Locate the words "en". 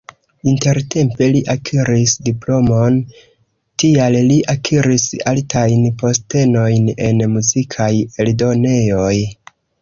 7.11-7.23